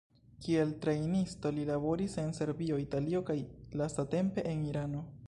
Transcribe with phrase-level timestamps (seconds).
[0.45, 3.39] Kiel trejnisto li laboris en Serbio, Italio kaj
[3.83, 5.05] lastatempe en Irano.